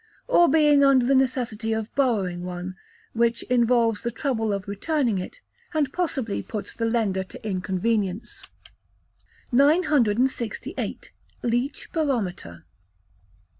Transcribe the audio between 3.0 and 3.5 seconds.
which